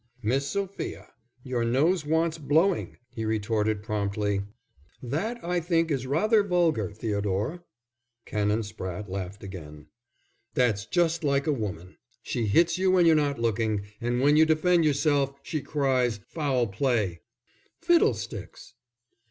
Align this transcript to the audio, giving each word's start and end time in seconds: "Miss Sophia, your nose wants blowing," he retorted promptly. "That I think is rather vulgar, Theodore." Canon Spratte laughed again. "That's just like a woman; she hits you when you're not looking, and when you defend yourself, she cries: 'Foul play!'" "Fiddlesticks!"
"Miss 0.23 0.47
Sophia, 0.47 1.11
your 1.43 1.63
nose 1.63 2.03
wants 2.07 2.39
blowing," 2.39 2.97
he 3.13 3.23
retorted 3.23 3.83
promptly. 3.83 4.41
"That 5.03 5.37
I 5.43 5.59
think 5.59 5.91
is 5.91 6.07
rather 6.07 6.41
vulgar, 6.41 6.91
Theodore." 6.91 7.65
Canon 8.25 8.61
Spratte 8.63 9.07
laughed 9.07 9.43
again. 9.43 9.89
"That's 10.55 10.87
just 10.87 11.23
like 11.23 11.45
a 11.45 11.53
woman; 11.53 11.97
she 12.23 12.47
hits 12.47 12.79
you 12.79 12.89
when 12.89 13.05
you're 13.05 13.13
not 13.15 13.37
looking, 13.37 13.83
and 14.01 14.21
when 14.21 14.37
you 14.37 14.45
defend 14.47 14.85
yourself, 14.85 15.33
she 15.43 15.61
cries: 15.61 16.19
'Foul 16.27 16.65
play!'" 16.65 17.19
"Fiddlesticks!" 17.79 18.73